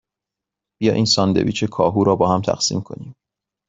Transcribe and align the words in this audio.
بیا 0.81 0.93
این 0.93 1.05
ساندویچ 1.05 1.63
کاهو 1.65 2.03
را 2.03 2.15
باهم 2.15 2.41
تقسیم 2.41 2.81
کنیم. 2.81 3.15